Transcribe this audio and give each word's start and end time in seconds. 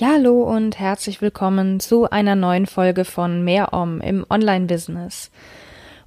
Ja, 0.00 0.10
hallo 0.12 0.44
und 0.44 0.78
herzlich 0.78 1.20
willkommen 1.20 1.80
zu 1.80 2.08
einer 2.08 2.36
neuen 2.36 2.66
Folge 2.66 3.04
von 3.04 3.42
Mehr 3.42 3.72
Om 3.72 4.00
im 4.00 4.24
Online-Business. 4.30 5.32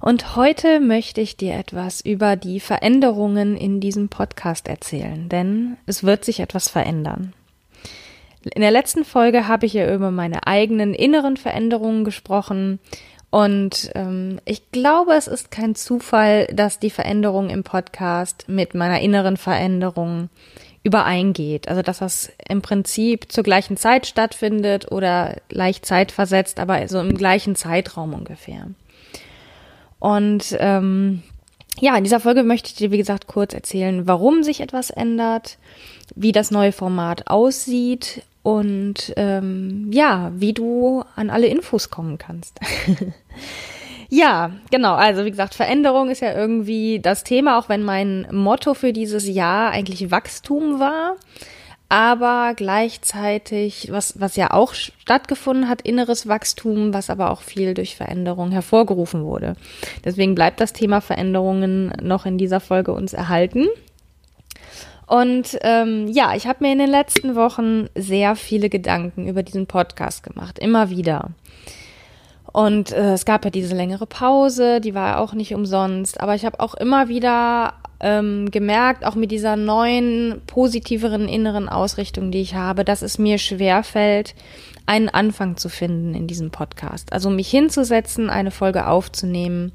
Und 0.00 0.34
heute 0.34 0.80
möchte 0.80 1.20
ich 1.20 1.36
dir 1.36 1.52
etwas 1.56 2.00
über 2.00 2.36
die 2.36 2.58
Veränderungen 2.58 3.54
in 3.54 3.80
diesem 3.80 4.08
Podcast 4.08 4.66
erzählen, 4.66 5.28
denn 5.28 5.76
es 5.84 6.04
wird 6.04 6.24
sich 6.24 6.40
etwas 6.40 6.70
verändern. 6.70 7.34
In 8.54 8.62
der 8.62 8.70
letzten 8.70 9.04
Folge 9.04 9.46
habe 9.46 9.66
ich 9.66 9.74
ja 9.74 9.94
über 9.94 10.10
meine 10.10 10.46
eigenen 10.46 10.94
inneren 10.94 11.36
Veränderungen 11.36 12.04
gesprochen, 12.04 12.78
und 13.32 13.90
ähm, 13.94 14.40
ich 14.44 14.72
glaube, 14.72 15.14
es 15.14 15.26
ist 15.26 15.50
kein 15.50 15.74
Zufall, 15.74 16.46
dass 16.52 16.78
die 16.78 16.90
Veränderung 16.90 17.48
im 17.48 17.64
Podcast 17.64 18.44
mit 18.46 18.74
meiner 18.74 19.00
inneren 19.00 19.38
Veränderung 19.38 20.28
übereingeht. 20.82 21.68
Also 21.68 21.82
dass 21.82 21.98
das 21.98 22.32
im 22.48 22.62
Prinzip 22.62 23.30
zur 23.30 23.44
gleichen 23.44 23.76
Zeit 23.76 24.06
stattfindet 24.06 24.90
oder 24.90 25.36
leicht 25.50 25.86
zeitversetzt, 25.86 26.58
aber 26.58 26.86
so 26.88 27.00
im 27.00 27.16
gleichen 27.16 27.54
Zeitraum 27.54 28.14
ungefähr. 28.14 28.68
Und 29.98 30.56
ähm, 30.58 31.22
ja, 31.80 31.96
in 31.96 32.04
dieser 32.04 32.20
Folge 32.20 32.42
möchte 32.42 32.68
ich 32.68 32.74
dir, 32.74 32.90
wie 32.90 32.98
gesagt, 32.98 33.28
kurz 33.28 33.54
erzählen, 33.54 34.06
warum 34.06 34.42
sich 34.42 34.60
etwas 34.60 34.90
ändert, 34.90 35.58
wie 36.14 36.32
das 36.32 36.50
neue 36.50 36.72
Format 36.72 37.28
aussieht 37.28 38.22
und 38.42 39.12
ähm, 39.16 39.88
ja, 39.92 40.32
wie 40.34 40.52
du 40.52 41.04
an 41.14 41.30
alle 41.30 41.46
Infos 41.46 41.90
kommen 41.90 42.18
kannst. 42.18 42.58
ja, 44.14 44.50
genau. 44.70 44.92
Also 44.92 45.24
wie 45.24 45.30
gesagt, 45.30 45.54
Veränderung 45.54 46.10
ist 46.10 46.20
ja 46.20 46.34
irgendwie 46.34 47.00
das 47.00 47.24
Thema, 47.24 47.58
auch 47.58 47.70
wenn 47.70 47.82
mein 47.82 48.28
Motto 48.30 48.74
für 48.74 48.92
dieses 48.92 49.26
Jahr 49.26 49.70
eigentlich 49.70 50.10
Wachstum 50.10 50.78
war. 50.78 51.16
Aber 51.88 52.52
gleichzeitig, 52.54 53.88
was, 53.90 54.20
was 54.20 54.36
ja 54.36 54.50
auch 54.50 54.74
stattgefunden 54.74 55.66
hat, 55.66 55.80
inneres 55.80 56.28
Wachstum, 56.28 56.92
was 56.92 57.08
aber 57.08 57.30
auch 57.30 57.40
viel 57.40 57.72
durch 57.72 57.96
Veränderung 57.96 58.50
hervorgerufen 58.50 59.24
wurde. 59.24 59.56
Deswegen 60.04 60.34
bleibt 60.34 60.60
das 60.60 60.74
Thema 60.74 61.00
Veränderungen 61.00 61.94
noch 62.02 62.26
in 62.26 62.36
dieser 62.36 62.60
Folge 62.60 62.92
uns 62.92 63.14
erhalten. 63.14 63.68
Und 65.06 65.58
ähm, 65.62 66.06
ja, 66.08 66.34
ich 66.34 66.46
habe 66.46 66.62
mir 66.62 66.72
in 66.72 66.78
den 66.80 66.90
letzten 66.90 67.34
Wochen 67.34 67.88
sehr 67.94 68.36
viele 68.36 68.68
Gedanken 68.68 69.26
über 69.26 69.42
diesen 69.42 69.66
Podcast 69.66 70.22
gemacht, 70.22 70.58
immer 70.58 70.90
wieder. 70.90 71.30
Und 72.52 72.92
äh, 72.92 73.14
es 73.14 73.24
gab 73.24 73.44
ja 73.44 73.50
diese 73.50 73.74
längere 73.74 74.06
Pause, 74.06 74.80
die 74.80 74.94
war 74.94 75.20
auch 75.20 75.32
nicht 75.32 75.54
umsonst, 75.54 76.20
aber 76.20 76.34
ich 76.34 76.44
habe 76.44 76.60
auch 76.60 76.74
immer 76.74 77.08
wieder 77.08 77.74
ähm, 78.00 78.50
gemerkt, 78.50 79.06
auch 79.06 79.14
mit 79.14 79.30
dieser 79.30 79.56
neuen, 79.56 80.42
positiveren 80.46 81.28
inneren 81.28 81.68
Ausrichtung, 81.68 82.30
die 82.30 82.42
ich 82.42 82.54
habe, 82.54 82.84
dass 82.84 83.00
es 83.00 83.18
mir 83.18 83.38
schwer 83.38 83.82
fällt, 83.82 84.34
einen 84.84 85.08
Anfang 85.08 85.56
zu 85.56 85.68
finden 85.68 86.14
in 86.14 86.26
diesem 86.26 86.50
Podcast. 86.50 87.12
Also 87.12 87.30
mich 87.30 87.48
hinzusetzen, 87.48 88.28
eine 88.28 88.50
Folge 88.50 88.86
aufzunehmen 88.86 89.72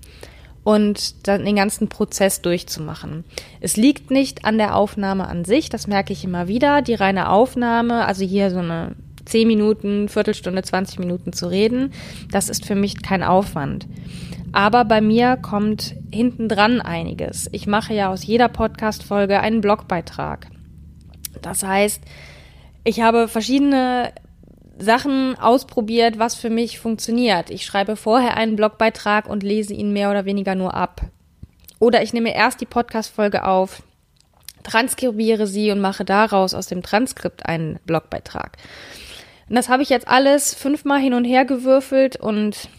und 0.64 1.28
dann 1.28 1.45
den 1.45 1.56
ganzen 1.56 1.88
Prozess 1.88 2.41
durchzumachen. 2.41 3.23
Es 3.62 3.78
liegt 3.78 4.12
nicht 4.12 4.44
an 4.44 4.57
der 4.57 4.75
Aufnahme 4.75 5.28
an 5.28 5.46
sich, 5.46 5.69
das 5.69 5.88
merke 5.88 6.12
ich 6.12 6.25
immer 6.25 6.50
wieder. 6.50 6.81
Die 6.81 6.94
reine 6.96 7.31
Aufnahme, 7.31 8.06
also 8.06 8.25
hier 8.25 8.52
so 8.52 8.59
eine 8.59 8.96
10 9.28 9.48
Minuten, 9.48 10.10
Viertelstunde, 10.10 10.62
20 10.62 11.00
Minuten 11.00 11.34
zu 11.34 11.48
reden, 11.50 11.94
das 12.32 12.50
ist 12.50 12.66
für 12.66 12.76
mich 12.76 13.02
kein 13.02 13.24
Aufwand. 13.24 13.88
Aber 14.54 14.86
bei 14.86 15.02
mir 15.02 15.38
kommt 15.38 15.96
hinten 16.12 16.48
dran 16.48 16.82
einiges. 16.82 17.50
Ich 17.52 17.68
mache 17.68 17.94
ja 17.94 18.10
aus 18.10 18.26
jeder 18.26 18.48
Podcast-Folge 18.48 19.40
einen 19.40 19.62
Blogbeitrag. 19.62 20.48
Das 21.42 21.64
heißt, 21.64 22.02
ich 22.84 23.02
habe 23.02 23.28
verschiedene 23.28 24.14
Sachen 24.80 25.38
ausprobiert, 25.38 26.20
was 26.20 26.36
für 26.36 26.50
mich 26.50 26.80
funktioniert. 26.80 27.50
Ich 27.50 27.66
schreibe 27.66 27.96
vorher 27.96 28.38
einen 28.38 28.56
Blogbeitrag 28.56 29.28
und 29.28 29.44
lese 29.44 29.74
ihn 29.74 29.92
mehr 29.92 30.09
oder 30.09 30.26
weniger 30.26 30.56
nur 30.56 30.74
ab. 30.74 31.02
Oder 31.80 32.02
ich 32.02 32.14
nehme 32.14 32.34
erst 32.34 32.62
die 32.62 32.66
Podcast-Folge 32.66 33.46
auf, 33.46 33.84
transkribiere 34.64 35.48
sie 35.48 35.72
und 35.72 35.80
mache 35.80 36.06
daraus 36.06 36.54
aus 36.54 36.68
dem 36.68 36.84
Transkript 36.84 37.46
einen 37.46 37.80
Blogbeitrag. 37.86 38.58
Und 39.50 39.56
das 39.56 39.69
habe 39.69 39.84
ich 39.84 39.90
jetzt 39.90 40.08
alles 40.08 40.53
fünfmal 40.53 41.00
hin 41.00 41.13
und 41.13 41.25
her 41.25 41.46
gewürfelt 41.46 42.18
und 42.18 42.69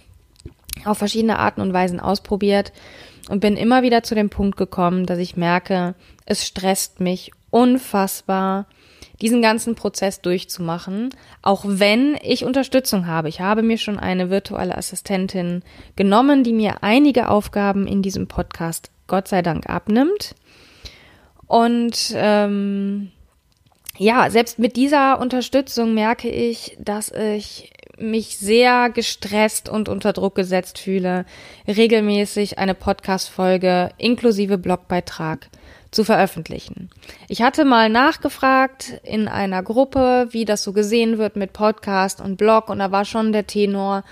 auf 0.85 0.99
verschiedene 0.99 1.39
Arten 1.39 1.61
und 1.61 1.73
Weisen 1.73 2.01
ausprobiert 2.01 2.73
und 3.29 3.41
bin 3.41 3.57
immer 3.57 3.83
wieder 3.83 4.03
zu 4.03 4.15
dem 4.15 4.31
Punkt 4.31 4.57
gekommen, 4.57 5.07
dass 5.07 5.19
ich 5.19 5.37
merke, 5.37 5.95
es 6.27 6.47
stresst 6.47 7.01
mich 7.01 7.33
unfassbar, 7.51 8.67
diesen 9.21 9.43
ganzen 9.43 9.75
Prozess 9.75 10.21
durchzumachen, 10.21 11.11
auch 11.43 11.65
wenn 11.67 12.17
ich 12.23 12.45
Unterstützung 12.45 13.07
habe. 13.07 13.29
Ich 13.29 13.41
habe 13.41 13.63
mir 13.63 13.79
schon 13.79 13.99
eine 13.99 14.31
virtuelle 14.31 14.77
Assistentin 14.77 15.63
genommen, 15.97 16.45
die 16.45 16.53
mir 16.53 16.83
einige 16.83 17.29
Aufgaben 17.29 17.87
in 17.87 18.03
diesem 18.03 18.29
Podcast 18.29 18.91
Gott 19.07 19.27
sei 19.27 19.43
Dank 19.43 19.69
abnimmt. 19.69 20.35
Und 21.47 22.13
ähm, 22.15 23.11
ja, 23.99 24.31
selbst 24.31 24.59
mit 24.59 24.77
dieser 24.77 25.21
Unterstützung 25.21 25.93
merke 25.93 26.29
ich, 26.29 26.77
dass 26.81 27.11
ich 27.11 27.73
mich 27.99 28.39
sehr 28.39 28.91
gestresst 28.91 29.69
und 29.69 29.89
unter 29.89 30.13
Druck 30.13 30.37
gesetzt 30.37 30.79
fühle, 30.79 31.27
regelmäßig 31.67 32.59
eine 32.59 32.75
Podcast-Folge 32.75 33.91
inklusive 33.99 34.57
Blogbeitrag 34.57 35.49
zu 35.91 36.05
veröffentlichen. 36.05 36.91
Ich 37.29 37.43
hatte 37.43 37.65
mal 37.65 37.89
nachgefragt 37.89 39.01
in 39.03 39.27
einer 39.27 39.63
Gruppe, 39.65 40.29
wie 40.31 40.45
das 40.45 40.63
so 40.63 40.73
gesehen 40.73 41.19
wird 41.19 41.35
mit 41.35 41.53
Podcast 41.53 42.21
und 42.21 42.37
Blog 42.37 42.69
und 42.69 42.79
da 42.79 42.93
war 42.93 43.05
schon 43.05 43.33
der 43.33 43.47
Tenor, 43.47 44.05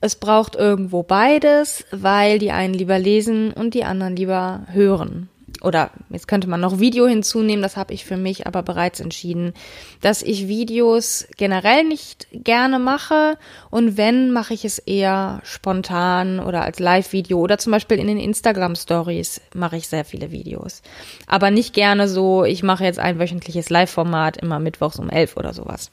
es 0.00 0.16
braucht 0.16 0.56
irgendwo 0.56 1.02
beides, 1.02 1.84
weil 1.92 2.38
die 2.38 2.50
einen 2.50 2.74
lieber 2.74 2.98
lesen 2.98 3.52
und 3.52 3.74
die 3.74 3.84
anderen 3.84 4.16
lieber 4.16 4.66
hören 4.72 5.28
oder 5.60 5.90
jetzt 6.08 6.28
könnte 6.28 6.48
man 6.48 6.60
noch 6.60 6.80
Video 6.80 7.06
hinzunehmen, 7.06 7.62
das 7.62 7.76
habe 7.76 7.92
ich 7.94 8.04
für 8.04 8.16
mich 8.16 8.46
aber 8.46 8.62
bereits 8.62 9.00
entschieden, 9.00 9.52
dass 10.00 10.22
ich 10.22 10.48
Videos 10.48 11.26
generell 11.36 11.84
nicht 11.84 12.26
gerne 12.32 12.78
mache 12.78 13.38
und 13.70 13.96
wenn, 13.96 14.32
mache 14.32 14.54
ich 14.54 14.64
es 14.64 14.78
eher 14.78 15.40
spontan 15.44 16.40
oder 16.40 16.62
als 16.62 16.78
Live-Video 16.78 17.38
oder 17.38 17.58
zum 17.58 17.72
Beispiel 17.72 17.98
in 17.98 18.06
den 18.06 18.18
Instagram-Stories 18.18 19.40
mache 19.54 19.76
ich 19.76 19.88
sehr 19.88 20.04
viele 20.04 20.30
Videos. 20.30 20.82
Aber 21.26 21.50
nicht 21.50 21.74
gerne 21.74 22.08
so, 22.08 22.44
ich 22.44 22.62
mache 22.62 22.84
jetzt 22.84 22.98
ein 22.98 23.18
wöchentliches 23.18 23.70
Live-Format 23.70 24.36
immer 24.36 24.58
mittwochs 24.58 24.98
um 24.98 25.10
elf 25.10 25.36
oder 25.36 25.52
sowas. 25.52 25.90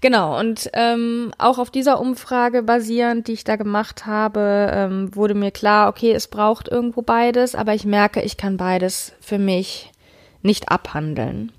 Genau, 0.00 0.38
und 0.38 0.70
ähm, 0.74 1.32
auch 1.38 1.58
auf 1.58 1.70
dieser 1.70 2.00
Umfrage 2.00 2.62
basierend, 2.62 3.28
die 3.28 3.32
ich 3.32 3.44
da 3.44 3.56
gemacht 3.56 4.06
habe, 4.06 4.70
ähm, 4.72 5.14
wurde 5.14 5.34
mir 5.34 5.50
klar, 5.50 5.88
okay, 5.88 6.12
es 6.12 6.28
braucht 6.28 6.68
irgendwo 6.68 7.02
beides, 7.02 7.54
aber 7.54 7.74
ich 7.74 7.84
merke, 7.84 8.22
ich 8.22 8.36
kann 8.36 8.56
beides 8.56 9.12
für 9.20 9.38
mich 9.38 9.92
nicht 10.42 10.70
abhandeln. 10.70 11.52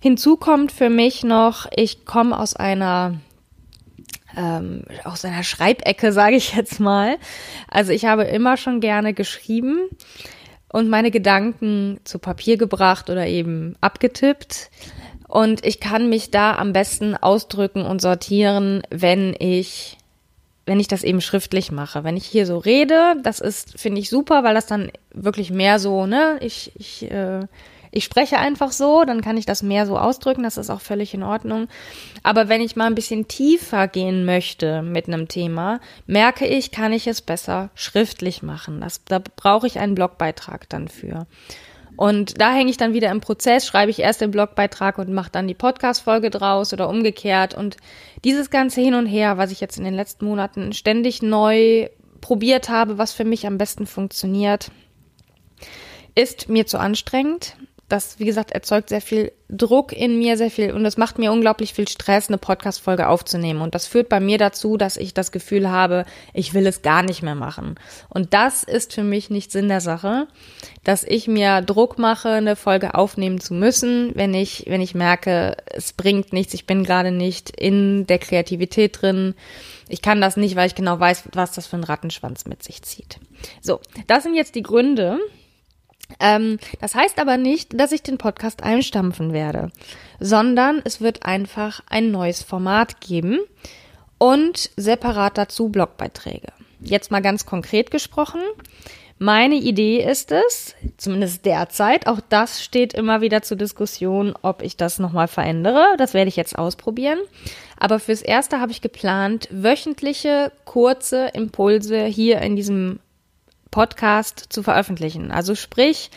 Hinzu 0.00 0.36
kommt 0.36 0.72
für 0.72 0.90
mich 0.90 1.24
noch, 1.24 1.66
ich 1.74 2.04
komme 2.04 2.38
aus 2.38 2.54
einer 2.54 3.14
ähm, 4.36 4.82
aus 5.04 5.24
einer 5.24 5.44
Schreibecke, 5.44 6.12
sage 6.12 6.36
ich 6.36 6.54
jetzt 6.54 6.80
mal. 6.80 7.16
Also 7.68 7.92
ich 7.92 8.04
habe 8.04 8.24
immer 8.24 8.56
schon 8.56 8.80
gerne 8.80 9.14
geschrieben 9.14 9.88
und 10.68 10.88
meine 10.88 11.10
Gedanken 11.10 12.00
zu 12.04 12.18
Papier 12.18 12.56
gebracht 12.56 13.10
oder 13.10 13.26
eben 13.26 13.76
abgetippt. 13.80 14.70
Und 15.34 15.66
ich 15.66 15.80
kann 15.80 16.08
mich 16.08 16.30
da 16.30 16.54
am 16.54 16.72
besten 16.72 17.16
ausdrücken 17.16 17.84
und 17.84 18.00
sortieren, 18.00 18.82
wenn 18.90 19.34
ich, 19.36 19.98
wenn 20.64 20.78
ich 20.78 20.86
das 20.86 21.02
eben 21.02 21.20
schriftlich 21.20 21.72
mache. 21.72 22.04
Wenn 22.04 22.16
ich 22.16 22.24
hier 22.24 22.46
so 22.46 22.56
rede, 22.58 23.16
das 23.20 23.40
ist, 23.40 23.76
finde 23.76 24.00
ich 24.00 24.10
super, 24.10 24.44
weil 24.44 24.54
das 24.54 24.66
dann 24.66 24.92
wirklich 25.12 25.50
mehr 25.50 25.80
so, 25.80 26.06
ne, 26.06 26.38
ich, 26.40 26.70
ich, 26.76 27.10
äh, 27.10 27.48
ich 27.90 28.04
spreche 28.04 28.38
einfach 28.38 28.70
so, 28.70 29.04
dann 29.04 29.22
kann 29.22 29.36
ich 29.36 29.44
das 29.44 29.64
mehr 29.64 29.86
so 29.86 29.98
ausdrücken, 29.98 30.44
das 30.44 30.56
ist 30.56 30.70
auch 30.70 30.80
völlig 30.80 31.14
in 31.14 31.24
Ordnung. 31.24 31.66
Aber 32.22 32.48
wenn 32.48 32.60
ich 32.60 32.76
mal 32.76 32.86
ein 32.86 32.94
bisschen 32.94 33.26
tiefer 33.26 33.88
gehen 33.88 34.24
möchte 34.24 34.82
mit 34.82 35.08
einem 35.08 35.26
Thema, 35.26 35.80
merke 36.06 36.46
ich, 36.46 36.70
kann 36.70 36.92
ich 36.92 37.08
es 37.08 37.20
besser 37.20 37.70
schriftlich 37.74 38.44
machen. 38.44 38.80
Das, 38.80 39.04
da 39.04 39.18
brauche 39.18 39.66
ich 39.66 39.80
einen 39.80 39.96
Blogbeitrag 39.96 40.68
dann 40.68 40.86
für. 40.86 41.26
Und 41.96 42.40
da 42.40 42.52
hänge 42.52 42.70
ich 42.70 42.76
dann 42.76 42.92
wieder 42.92 43.10
im 43.10 43.20
Prozess, 43.20 43.66
schreibe 43.66 43.90
ich 43.90 44.00
erst 44.00 44.20
den 44.20 44.30
Blogbeitrag 44.30 44.98
und 44.98 45.12
mache 45.12 45.30
dann 45.30 45.46
die 45.46 45.54
Podcast-Folge 45.54 46.30
draus 46.30 46.72
oder 46.72 46.88
umgekehrt. 46.88 47.54
Und 47.54 47.76
dieses 48.24 48.50
ganze 48.50 48.80
Hin 48.80 48.94
und 48.94 49.06
Her, 49.06 49.38
was 49.38 49.52
ich 49.52 49.60
jetzt 49.60 49.78
in 49.78 49.84
den 49.84 49.94
letzten 49.94 50.26
Monaten 50.26 50.72
ständig 50.72 51.22
neu 51.22 51.88
probiert 52.20 52.68
habe, 52.68 52.98
was 52.98 53.12
für 53.12 53.24
mich 53.24 53.46
am 53.46 53.58
besten 53.58 53.86
funktioniert, 53.86 54.70
ist 56.14 56.48
mir 56.48 56.66
zu 56.66 56.78
anstrengend 56.78 57.56
das, 57.88 58.18
wie 58.18 58.24
gesagt, 58.24 58.50
erzeugt 58.52 58.88
sehr 58.88 59.00
viel 59.00 59.32
Druck 59.50 59.92
in 59.92 60.18
mir, 60.18 60.38
sehr 60.38 60.50
viel, 60.50 60.72
und 60.72 60.86
es 60.86 60.96
macht 60.96 61.18
mir 61.18 61.30
unglaublich 61.30 61.74
viel 61.74 61.86
Stress, 61.86 62.28
eine 62.28 62.38
Podcast-Folge 62.38 63.08
aufzunehmen. 63.08 63.60
Und 63.60 63.74
das 63.74 63.86
führt 63.86 64.08
bei 64.08 64.20
mir 64.20 64.38
dazu, 64.38 64.76
dass 64.76 64.96
ich 64.96 65.12
das 65.12 65.32
Gefühl 65.32 65.70
habe, 65.70 66.06
ich 66.32 66.54
will 66.54 66.66
es 66.66 66.82
gar 66.82 67.02
nicht 67.02 67.22
mehr 67.22 67.34
machen. 67.34 67.74
Und 68.08 68.32
das 68.32 68.62
ist 68.62 68.94
für 68.94 69.02
mich 69.02 69.28
nicht 69.28 69.52
Sinn 69.52 69.68
der 69.68 69.82
Sache, 69.82 70.26
dass 70.82 71.04
ich 71.04 71.28
mir 71.28 71.60
Druck 71.60 71.98
mache, 71.98 72.30
eine 72.30 72.56
Folge 72.56 72.94
aufnehmen 72.94 73.38
zu 73.38 73.52
müssen, 73.52 74.12
wenn 74.14 74.32
ich, 74.32 74.64
wenn 74.66 74.80
ich 74.80 74.94
merke, 74.94 75.56
es 75.66 75.92
bringt 75.92 76.32
nichts, 76.32 76.54
ich 76.54 76.66
bin 76.66 76.84
gerade 76.84 77.10
nicht 77.10 77.50
in 77.50 78.06
der 78.06 78.18
Kreativität 78.18 79.02
drin. 79.02 79.34
Ich 79.88 80.00
kann 80.00 80.22
das 80.22 80.38
nicht, 80.38 80.56
weil 80.56 80.66
ich 80.66 80.74
genau 80.74 80.98
weiß, 80.98 81.24
was 81.34 81.52
das 81.52 81.66
für 81.66 81.76
ein 81.76 81.84
Rattenschwanz 81.84 82.46
mit 82.46 82.62
sich 82.62 82.82
zieht. 82.82 83.18
So, 83.60 83.80
das 84.06 84.22
sind 84.22 84.34
jetzt 84.34 84.54
die 84.54 84.62
Gründe, 84.62 85.18
ähm, 86.20 86.58
das 86.80 86.94
heißt 86.94 87.18
aber 87.18 87.36
nicht, 87.36 87.78
dass 87.78 87.92
ich 87.92 88.02
den 88.02 88.18
Podcast 88.18 88.62
einstampfen 88.62 89.32
werde, 89.32 89.70
sondern 90.20 90.82
es 90.84 91.00
wird 91.00 91.24
einfach 91.24 91.80
ein 91.88 92.10
neues 92.10 92.42
Format 92.42 93.00
geben 93.00 93.40
und 94.18 94.70
separat 94.76 95.38
dazu 95.38 95.68
Blogbeiträge. 95.68 96.52
Jetzt 96.80 97.10
mal 97.10 97.22
ganz 97.22 97.46
konkret 97.46 97.90
gesprochen. 97.90 98.40
Meine 99.18 99.54
Idee 99.54 100.02
ist 100.02 100.32
es, 100.32 100.74
zumindest 100.96 101.46
derzeit, 101.46 102.08
auch 102.08 102.20
das 102.28 102.64
steht 102.64 102.94
immer 102.94 103.20
wieder 103.20 103.42
zur 103.42 103.56
Diskussion, 103.56 104.34
ob 104.42 104.60
ich 104.60 104.76
das 104.76 104.98
nochmal 104.98 105.28
verändere. 105.28 105.84
Das 105.98 106.14
werde 106.14 106.28
ich 106.28 106.36
jetzt 106.36 106.58
ausprobieren. 106.58 107.18
Aber 107.78 108.00
fürs 108.00 108.22
Erste 108.22 108.60
habe 108.60 108.72
ich 108.72 108.80
geplant, 108.80 109.48
wöchentliche 109.52 110.50
kurze 110.64 111.28
Impulse 111.32 112.04
hier 112.04 112.40
in 112.40 112.56
diesem 112.56 112.98
Podcast 113.74 114.46
zu 114.50 114.62
veröffentlichen. 114.62 115.32
Also 115.32 115.56
sprich, 115.56 116.12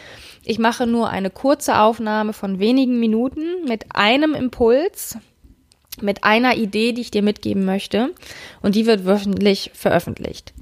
ich 0.45 0.59
mache 0.59 0.85
nur 0.85 1.09
eine 1.09 1.31
kurze 1.31 1.79
Aufnahme 1.79 2.31
von 2.31 2.59
wenigen 2.59 2.99
Minuten 2.99 3.65
mit 3.67 3.95
einem 3.95 4.35
Impuls, 4.35 5.17
mit 5.99 6.23
einer 6.23 6.55
Idee, 6.55 6.91
die 6.91 7.01
ich 7.01 7.09
dir 7.09 7.23
mitgeben 7.23 7.65
möchte. 7.65 8.13
Und 8.61 8.75
die 8.75 8.85
wird 8.85 9.07
wöchentlich 9.07 9.71
veröffentlicht. 9.73 10.53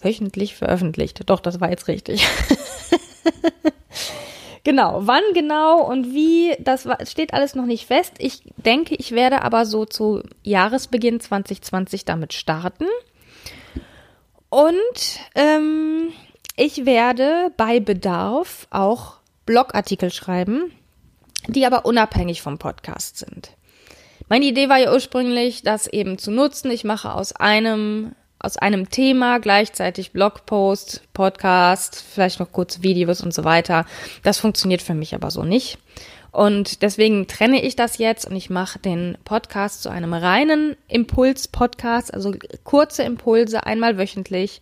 Wöchentlich 0.00 0.54
veröffentlicht. 0.54 1.28
Doch, 1.28 1.40
das 1.40 1.60
war 1.60 1.70
jetzt 1.70 1.88
richtig. 1.88 2.24
genau, 4.62 5.00
wann 5.02 5.24
genau 5.34 5.82
und 5.82 6.14
wie, 6.14 6.54
das 6.60 6.86
steht 7.08 7.34
alles 7.34 7.56
noch 7.56 7.66
nicht 7.66 7.86
fest. 7.86 8.12
Ich 8.18 8.42
denke, 8.58 8.94
ich 8.94 9.10
werde 9.10 9.42
aber 9.42 9.66
so 9.66 9.86
zu 9.86 10.22
Jahresbeginn 10.44 11.18
2020 11.18 12.04
damit 12.04 12.32
starten. 12.32 12.86
Und 14.50 15.20
ähm, 15.34 16.12
ich 16.56 16.84
werde 16.84 17.52
bei 17.56 17.80
Bedarf 17.80 18.66
auch 18.70 19.14
Blogartikel 19.46 20.10
schreiben, 20.10 20.72
die 21.46 21.64
aber 21.64 21.86
unabhängig 21.86 22.42
vom 22.42 22.58
Podcast 22.58 23.16
sind. 23.16 23.52
Meine 24.28 24.44
Idee 24.44 24.68
war 24.68 24.78
ja 24.78 24.92
ursprünglich, 24.92 25.62
das 25.62 25.86
eben 25.86 26.18
zu 26.18 26.30
nutzen. 26.30 26.70
Ich 26.70 26.84
mache 26.84 27.14
aus 27.14 27.32
einem 27.32 28.14
aus 28.40 28.56
einem 28.56 28.90
Thema 28.90 29.38
gleichzeitig 29.38 30.12
Blogpost, 30.12 31.02
Podcast, 31.12 32.02
vielleicht 32.12 32.40
noch 32.40 32.50
kurz 32.50 32.82
Videos 32.82 33.20
und 33.20 33.34
so 33.34 33.44
weiter. 33.44 33.84
Das 34.22 34.38
funktioniert 34.38 34.82
für 34.82 34.94
mich 34.94 35.14
aber 35.14 35.30
so 35.30 35.44
nicht. 35.44 35.78
Und 36.32 36.82
deswegen 36.82 37.26
trenne 37.26 37.62
ich 37.62 37.76
das 37.76 37.98
jetzt 37.98 38.24
und 38.26 38.36
ich 38.36 38.50
mache 38.50 38.78
den 38.78 39.18
Podcast 39.24 39.82
zu 39.82 39.90
einem 39.90 40.14
reinen 40.14 40.76
Impuls-Podcast, 40.88 42.14
also 42.14 42.32
kurze 42.64 43.02
Impulse 43.02 43.66
einmal 43.66 43.98
wöchentlich. 43.98 44.60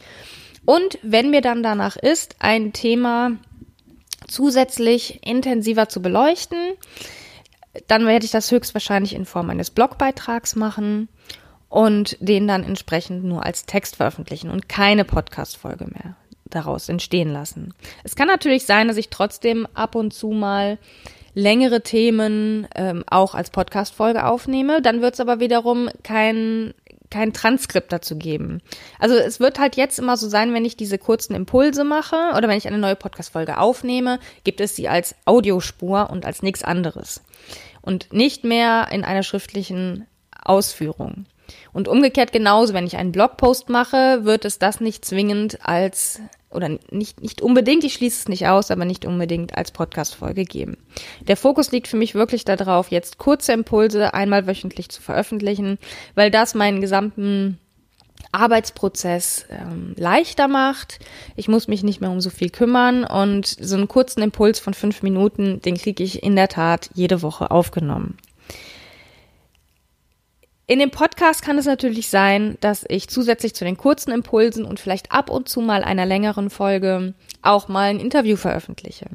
Und 0.65 0.99
wenn 1.03 1.31
mir 1.31 1.41
dann 1.41 1.63
danach 1.63 1.97
ist, 1.97 2.37
ein 2.41 2.73
Thema 2.73 3.33
zusätzlich 4.27 5.21
intensiver 5.27 5.89
zu 5.89 6.03
beleuchten, 6.03 6.59
dann 7.87 8.07
werde 8.07 8.25
ich 8.25 8.33
das 8.33 8.51
höchstwahrscheinlich 8.51 9.15
in 9.15 9.25
Form 9.25 9.51
eines 9.51 9.71
Blogbeitrags 9.71 10.57
machen 10.57 11.09
und 11.69 12.17
den 12.21 12.49
dann 12.49 12.65
entsprechend 12.65 13.25
nur 13.25 13.45
als 13.45 13.67
Text 13.67 13.97
veröffentlichen 13.97 14.51
und 14.51 14.69
keine 14.69 15.05
Podcast-Folge 15.05 15.87
mehr 15.87 16.17
daraus 16.51 16.89
entstehen 16.89 17.31
lassen. 17.31 17.75
Es 18.05 18.17
kann 18.17 18.27
natürlich 18.27 18.65
sein, 18.65 18.89
dass 18.89 18.97
ich 18.97 19.11
trotzdem 19.11 19.67
ab 19.75 19.95
und 19.95 20.13
zu 20.13 20.29
mal 20.31 20.79
längere 21.35 21.83
Themen 21.83 22.67
ähm, 22.75 23.05
auch 23.07 23.35
als 23.35 23.51
Podcast-Folge 23.51 24.25
aufnehme. 24.25 24.83
Dann 24.83 25.03
wird 25.03 25.15
es 25.15 25.21
aber 25.21 25.41
wiederum 25.41 25.89
kein, 26.03 26.75
kein 27.11 27.33
Transkript 27.33 27.93
dazu 27.93 28.17
geben. 28.17 28.61
Also 28.99 29.15
es 29.15 29.39
wird 29.39 29.59
halt 29.59 29.77
jetzt 29.77 29.99
immer 29.99 30.17
so 30.17 30.29
sein, 30.29 30.55
wenn 30.55 30.65
ich 30.65 30.77
diese 30.77 30.99
kurzen 30.99 31.35
Impulse 31.35 31.85
mache 31.85 32.33
oder 32.37 32.49
wenn 32.49 32.59
ich 32.59 32.67
eine 32.67 32.79
neue 32.79 32.97
Podcast-Folge 32.97 33.59
aufnehme, 33.59 34.19
gibt 34.43 34.61
es 34.61 34.75
sie 34.75 34.89
als 34.89 35.15
Audiospur 35.27 36.11
und 36.11 36.25
als 36.25 36.43
nichts 36.43 36.65
anderes. 36.65 37.23
Und 37.83 38.13
nicht 38.13 38.45
mehr 38.45 38.89
in 38.91 39.05
einer 39.05 39.23
schriftlichen 39.23 40.07
Ausführung. 40.45 41.27
Und 41.73 41.89
umgekehrt 41.89 42.33
genauso, 42.33 42.75
wenn 42.75 42.87
ich 42.87 42.97
einen 42.97 43.13
Blogpost 43.13 43.69
mache, 43.69 44.25
wird 44.25 44.45
es 44.45 44.59
das 44.59 44.81
nicht 44.81 45.05
zwingend 45.05 45.59
als 45.67 46.21
oder 46.51 46.71
nicht, 46.91 47.21
nicht 47.21 47.43
unbedingt, 47.43 47.85
ich 47.85 47.95
schließe 47.95 48.21
es 48.21 48.29
nicht 48.29 48.47
aus, 48.47 48.71
aber 48.71 48.85
nicht 48.85 49.05
unbedingt 49.05 49.57
als 49.57 49.71
Podcast-Folge 49.71 50.45
geben. 50.45 50.79
Der 51.21 51.37
Fokus 51.37 51.73
liegt 51.73 51.89
für 51.89 51.97
mich 51.97 52.15
wirklich 52.15 52.45
darauf, 52.45 52.91
jetzt 52.91 53.19
kurze 53.19 53.53
Impulse 53.53 54.15
einmal 54.15 54.47
wöchentlich 54.47 54.89
zu 54.89 55.03
veröffentlichen, 55.03 55.79
weil 56.15 56.31
das 56.31 56.55
meinen 56.55 56.81
gesamten 56.81 57.59
Arbeitsprozess 58.33 59.47
ähm, 59.51 59.95
leichter 59.97 60.49
macht. 60.49 60.99
Ich 61.37 61.49
muss 61.49 61.69
mich 61.69 61.83
nicht 61.83 62.01
mehr 62.01 62.11
um 62.11 62.21
so 62.21 62.31
viel 62.31 62.51
kümmern 62.51 63.05
und 63.05 63.47
so 63.47 63.77
einen 63.77 63.89
kurzen 63.89 64.23
Impuls 64.23 64.59
von 64.59 64.75
fünf 64.75 65.03
Minuten, 65.03 65.61
den 65.63 65.77
kriege 65.77 66.03
ich 66.03 66.23
in 66.23 66.37
der 66.37 66.49
Tat 66.49 66.91
jede 66.95 67.23
Woche 67.23 67.51
aufgenommen. 67.51 68.17
In 70.71 70.81
dem 70.81 70.91
Podcast 70.91 71.41
kann 71.41 71.57
es 71.57 71.65
natürlich 71.65 72.11
sein, 72.11 72.59
dass 72.61 72.85
ich 72.91 73.09
zusätzlich 73.09 73.55
zu 73.55 73.65
den 73.65 73.79
kurzen 73.79 74.13
Impulsen 74.13 74.67
und 74.67 74.79
vielleicht 74.79 75.13
ab 75.13 75.31
und 75.31 75.49
zu 75.49 75.63
mal 75.63 75.83
einer 75.83 76.05
längeren 76.05 76.51
Folge 76.51 77.15
auch 77.41 77.69
mal 77.69 77.89
ein 77.89 77.99
Interview 77.99 78.37
veröffentliche. 78.37 79.07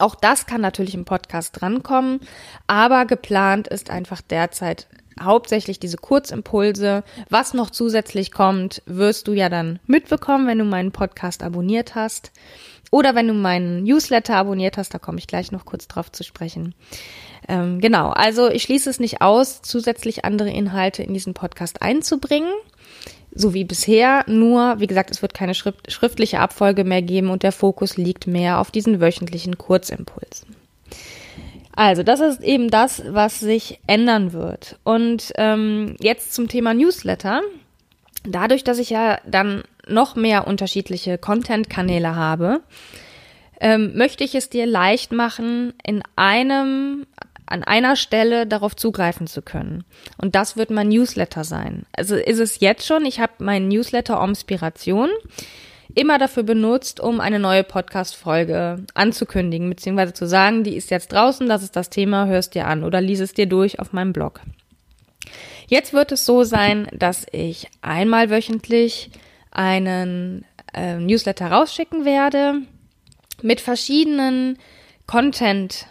Auch 0.00 0.16
das 0.16 0.46
kann 0.46 0.60
natürlich 0.60 0.96
im 0.96 1.04
Podcast 1.04 1.60
drankommen, 1.60 2.18
aber 2.66 3.06
geplant 3.06 3.68
ist 3.68 3.90
einfach 3.90 4.20
derzeit 4.20 4.88
hauptsächlich 5.22 5.78
diese 5.78 5.98
Kurzimpulse. 5.98 7.04
Was 7.30 7.54
noch 7.54 7.70
zusätzlich 7.70 8.32
kommt, 8.32 8.82
wirst 8.86 9.28
du 9.28 9.34
ja 9.34 9.48
dann 9.48 9.78
mitbekommen, 9.86 10.48
wenn 10.48 10.58
du 10.58 10.64
meinen 10.64 10.90
Podcast 10.90 11.44
abonniert 11.44 11.94
hast. 11.94 12.32
Oder 12.90 13.14
wenn 13.14 13.28
du 13.28 13.34
meinen 13.34 13.84
Newsletter 13.84 14.34
abonniert 14.34 14.76
hast, 14.78 14.92
da 14.94 14.98
komme 14.98 15.18
ich 15.18 15.26
gleich 15.26 15.52
noch 15.52 15.64
kurz 15.64 15.86
drauf 15.86 16.10
zu 16.10 16.24
sprechen. 16.24 16.74
Ähm, 17.48 17.80
genau, 17.80 18.10
also 18.10 18.50
ich 18.50 18.62
schließe 18.62 18.90
es 18.90 19.00
nicht 19.00 19.20
aus, 19.20 19.62
zusätzlich 19.62 20.24
andere 20.24 20.50
Inhalte 20.50 21.02
in 21.02 21.14
diesen 21.14 21.34
Podcast 21.34 21.82
einzubringen. 21.82 22.52
So 23.32 23.52
wie 23.52 23.64
bisher, 23.64 24.24
nur, 24.26 24.80
wie 24.80 24.86
gesagt, 24.86 25.10
es 25.10 25.20
wird 25.20 25.34
keine 25.34 25.54
schrift 25.54 25.92
schriftliche 25.92 26.40
Abfolge 26.40 26.84
mehr 26.84 27.02
geben 27.02 27.30
und 27.30 27.42
der 27.42 27.52
Fokus 27.52 27.96
liegt 27.96 28.26
mehr 28.26 28.60
auf 28.60 28.70
diesen 28.70 29.00
wöchentlichen 29.00 29.58
Kurzimpulsen. 29.58 30.56
Also, 31.76 32.02
das 32.02 32.20
ist 32.20 32.42
eben 32.42 32.70
das, 32.70 33.02
was 33.10 33.38
sich 33.38 33.78
ändern 33.86 34.32
wird. 34.32 34.78
Und 34.82 35.32
ähm, 35.36 35.96
jetzt 36.00 36.32
zum 36.32 36.48
Thema 36.48 36.72
Newsletter. 36.72 37.42
Dadurch, 38.24 38.64
dass 38.64 38.78
ich 38.78 38.88
ja 38.88 39.18
dann 39.26 39.62
noch 39.86 40.16
mehr 40.16 40.46
unterschiedliche 40.46 41.18
Content-Kanäle 41.18 42.16
habe, 42.16 42.62
ähm, 43.60 43.94
möchte 43.94 44.24
ich 44.24 44.34
es 44.34 44.48
dir 44.48 44.66
leicht 44.66 45.12
machen, 45.12 45.74
in 45.84 46.02
einem 46.16 47.06
an 47.46 47.62
einer 47.62 47.96
Stelle 47.96 48.46
darauf 48.46 48.76
zugreifen 48.76 49.26
zu 49.26 49.42
können. 49.42 49.84
Und 50.18 50.34
das 50.34 50.56
wird 50.56 50.70
mein 50.70 50.88
Newsletter 50.88 51.44
sein. 51.44 51.86
Also 51.92 52.16
ist 52.16 52.40
es 52.40 52.60
jetzt 52.60 52.86
schon, 52.86 53.04
ich 53.06 53.20
habe 53.20 53.32
meinen 53.38 53.68
Newsletter 53.68 54.22
Inspiration 54.22 55.08
immer 55.94 56.18
dafür 56.18 56.42
benutzt, 56.42 57.00
um 57.00 57.20
eine 57.20 57.38
neue 57.38 57.64
Podcast-Folge 57.64 58.84
anzukündigen, 58.94 59.70
beziehungsweise 59.70 60.12
zu 60.12 60.26
sagen, 60.26 60.64
die 60.64 60.76
ist 60.76 60.90
jetzt 60.90 61.12
draußen, 61.12 61.48
das 61.48 61.62
ist 61.62 61.76
das 61.76 61.88
Thema, 61.88 62.26
hörst 62.26 62.54
dir 62.54 62.66
an 62.66 62.84
oder 62.84 63.00
lies 63.00 63.20
es 63.20 63.32
dir 63.32 63.46
durch 63.46 63.80
auf 63.80 63.92
meinem 63.92 64.12
Blog. 64.12 64.40
Jetzt 65.68 65.92
wird 65.92 66.12
es 66.12 66.26
so 66.26 66.44
sein, 66.44 66.88
dass 66.92 67.26
ich 67.32 67.68
einmal 67.80 68.30
wöchentlich 68.30 69.10
einen 69.50 70.44
äh, 70.74 70.96
Newsletter 70.96 71.50
rausschicken 71.50 72.04
werde 72.04 72.60
mit 73.42 73.60
verschiedenen 73.60 74.58
Content 75.06 75.86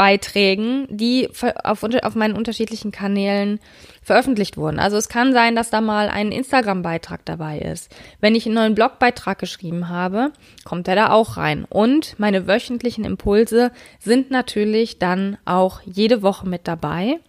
Blogbeiträgen, 0.00 0.86
die 0.88 1.28
auf, 1.62 1.82
auf 1.82 2.14
meinen 2.14 2.34
unterschiedlichen 2.34 2.90
Kanälen 2.90 3.60
veröffentlicht 4.02 4.56
wurden. 4.56 4.78
Also 4.78 4.96
es 4.96 5.10
kann 5.10 5.34
sein, 5.34 5.54
dass 5.54 5.68
da 5.68 5.82
mal 5.82 6.08
ein 6.08 6.32
Instagram-Beitrag 6.32 7.26
dabei 7.26 7.58
ist. 7.58 7.94
Wenn 8.18 8.34
ich 8.34 8.46
einen 8.46 8.54
neuen 8.54 8.74
Blogbeitrag 8.74 9.38
geschrieben 9.38 9.90
habe, 9.90 10.32
kommt 10.64 10.88
er 10.88 10.94
da 10.94 11.10
auch 11.10 11.36
rein. 11.36 11.66
Und 11.68 12.18
meine 12.18 12.46
wöchentlichen 12.46 13.04
Impulse 13.04 13.72
sind 13.98 14.30
natürlich 14.30 14.98
dann 14.98 15.36
auch 15.44 15.82
jede 15.84 16.22
Woche 16.22 16.48
mit 16.48 16.66
dabei. 16.66 17.20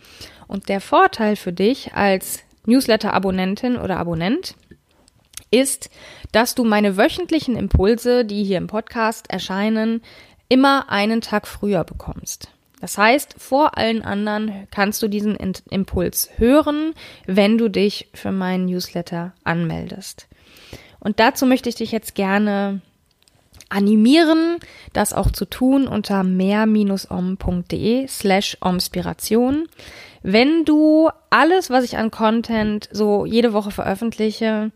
Und 0.48 0.70
der 0.70 0.80
Vorteil 0.80 1.36
für 1.36 1.52
dich 1.52 1.94
als 1.94 2.40
Newsletter-Abonnentin 2.66 3.76
oder 3.76 3.98
Abonnent 3.98 4.56
ist, 5.50 5.90
dass 6.32 6.56
du 6.56 6.64
meine 6.64 6.96
wöchentlichen 6.96 7.58
Impulse, 7.58 8.24
die 8.24 8.46
hier 8.46 8.60
im 8.60 8.68
Podcast 8.68 9.30
erscheinen, 9.30 10.02
immer 10.48 10.90
einen 10.90 11.20
Tag 11.20 11.48
früher 11.48 11.84
bekommst. 11.84 12.50
Das 12.82 12.98
heißt, 12.98 13.36
vor 13.38 13.78
allen 13.78 14.02
anderen 14.02 14.68
kannst 14.72 15.02
du 15.04 15.08
diesen 15.08 15.38
Impuls 15.70 16.32
hören, 16.38 16.94
wenn 17.28 17.58
du 17.58 17.70
dich 17.70 18.10
für 18.14 18.32
meinen 18.32 18.66
Newsletter 18.66 19.34
anmeldest. 19.44 20.28
Und 21.00 21.20
dazu 21.20 21.46
möchte 21.46 21.70
ich 21.70 21.76
dich 21.76 21.92
jetzt 21.92 22.16
gerne 22.16 22.82
animieren, 23.70 24.58
das 24.94 25.14
auch 25.14 25.32
zu 25.32 25.46
tun 25.46 25.88
unter 25.88 26.24
mehr-om.de 26.24 28.08
slash 28.08 28.58
omspiration. 28.62 29.68
Wenn 30.24 30.66
du 30.66 31.10
alles, 31.30 31.70
was 31.70 31.84
ich 31.84 31.98
an 31.98 32.12
Content 32.12 32.90
so 32.92 33.26
jede 33.26 33.54
Woche 33.54 33.72
veröffentliche, 33.72 34.72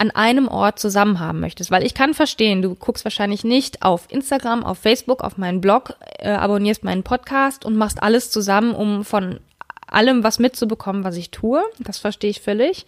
an 0.00 0.10
einem 0.10 0.48
Ort 0.48 0.78
zusammen 0.78 1.20
haben 1.20 1.40
möchtest. 1.40 1.70
Weil 1.70 1.84
ich 1.84 1.92
kann 1.92 2.14
verstehen, 2.14 2.62
du 2.62 2.74
guckst 2.74 3.04
wahrscheinlich 3.04 3.44
nicht 3.44 3.82
auf 3.82 4.06
Instagram, 4.08 4.64
auf 4.64 4.78
Facebook, 4.78 5.22
auf 5.22 5.36
meinen 5.36 5.60
Blog, 5.60 5.94
äh, 6.18 6.30
abonnierst 6.30 6.84
meinen 6.84 7.02
Podcast 7.02 7.66
und 7.66 7.76
machst 7.76 8.02
alles 8.02 8.30
zusammen, 8.30 8.74
um 8.74 9.04
von 9.04 9.40
allem 9.86 10.24
was 10.24 10.38
mitzubekommen, 10.38 11.04
was 11.04 11.16
ich 11.16 11.30
tue. 11.30 11.62
Das 11.80 11.98
verstehe 11.98 12.30
ich 12.30 12.40
völlig. 12.40 12.86